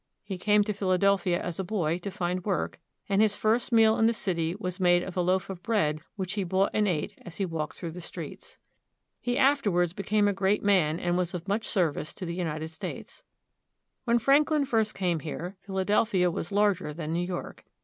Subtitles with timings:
[0.23, 4.07] He came to Philadelphia as a boy to find work, and his first meal in
[4.07, 7.37] the city was made of a loaf of bread which he bought and ate as
[7.37, 8.57] he walked through the streets.
[9.19, 12.33] He afterwards became a great man and Benjamin Franklin, was of much service to the
[12.33, 13.21] United States.
[14.05, 17.63] When Franklin first came here, Philadelphia was larger than New York.